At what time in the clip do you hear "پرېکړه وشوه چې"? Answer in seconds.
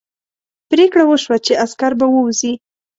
0.69-1.59